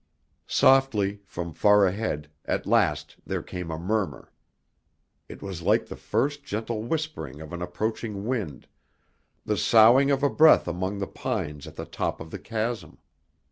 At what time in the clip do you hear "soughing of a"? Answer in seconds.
9.57-10.29